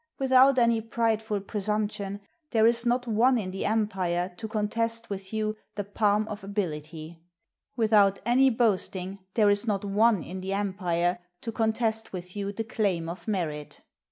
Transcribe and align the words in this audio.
Without 0.17 0.57
any 0.57 0.81
prideful 0.81 1.41
presumption, 1.41 2.21
there 2.49 2.65
is 2.65 2.87
not 2.87 3.05
one 3.05 3.37
in 3.37 3.51
the 3.51 3.65
empire 3.67 4.33
to 4.37 4.47
contest 4.47 5.11
with 5.11 5.31
you 5.31 5.55
the 5.75 5.83
palm 5.83 6.27
of 6.27 6.43
ability; 6.43 7.21
without 7.77 8.17
any 8.25 8.49
boast 8.49 8.95
ing, 8.95 9.19
there 9.35 9.51
is 9.51 9.67
not 9.67 9.85
one 9.85 10.23
in 10.23 10.41
the 10.41 10.53
empire 10.53 11.19
to 11.41 11.51
contest 11.51 12.13
with 12.13 12.35
you 12.35 12.51
the 12.51 12.63
claim 12.63 13.07
of 13.07 13.27
merit. 13.27 13.79